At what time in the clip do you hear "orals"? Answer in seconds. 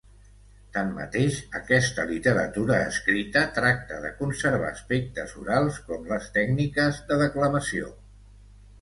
5.45-5.81